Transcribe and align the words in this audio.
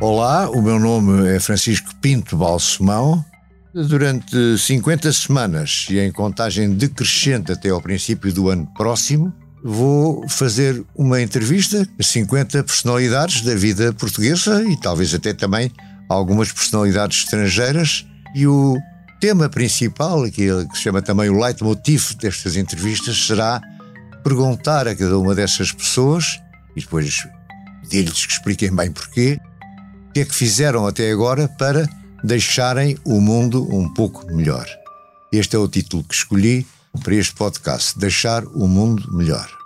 Olá, 0.00 0.48
o 0.48 0.62
meu 0.62 0.78
nome 0.78 1.28
é 1.28 1.40
Francisco 1.40 1.92
Pinto 1.96 2.36
Balsemão. 2.36 3.24
Durante 3.74 4.56
50 4.56 5.12
semanas 5.12 5.88
e 5.90 5.98
em 5.98 6.12
contagem 6.12 6.72
decrescente 6.72 7.50
até 7.50 7.70
ao 7.70 7.82
princípio 7.82 8.32
do 8.32 8.48
ano 8.48 8.64
próximo, 8.76 9.34
vou 9.62 10.24
fazer 10.28 10.84
uma 10.94 11.20
entrevista 11.20 11.84
a 11.98 12.02
50 12.02 12.62
personalidades 12.62 13.42
da 13.42 13.56
vida 13.56 13.92
portuguesa 13.92 14.62
e 14.70 14.80
talvez 14.80 15.12
até 15.12 15.32
também 15.32 15.72
algumas 16.08 16.52
personalidades 16.52 17.24
estrangeiras. 17.24 18.06
E 18.36 18.46
o 18.46 18.78
tema 19.20 19.48
principal, 19.48 20.30
que 20.30 20.48
se 20.74 20.80
chama 20.80 21.02
também 21.02 21.28
o 21.28 21.40
leitmotiv 21.40 22.14
destas 22.20 22.54
entrevistas, 22.54 23.26
será 23.26 23.60
perguntar 24.22 24.86
a 24.86 24.94
cada 24.94 25.18
uma 25.18 25.34
dessas 25.34 25.72
pessoas 25.72 26.40
e 26.76 26.80
depois 26.80 27.26
pedir-lhes 27.82 28.26
que 28.26 28.32
expliquem 28.32 28.72
bem 28.72 28.92
porquê 28.92 29.40
o 30.08 30.12
que 30.12 30.20
é 30.20 30.24
que 30.24 30.34
fizeram 30.34 30.86
até 30.86 31.10
agora 31.10 31.48
para 31.58 31.88
deixarem 32.24 32.96
o 33.04 33.20
mundo 33.20 33.62
um 33.74 33.92
pouco 33.92 34.26
melhor. 34.34 34.66
Este 35.32 35.56
é 35.56 35.58
o 35.58 35.68
título 35.68 36.02
que 36.02 36.14
escolhi 36.14 36.66
para 37.04 37.14
este 37.14 37.34
podcast: 37.34 37.98
Deixar 37.98 38.44
o 38.46 38.66
mundo 38.66 39.12
melhor. 39.12 39.57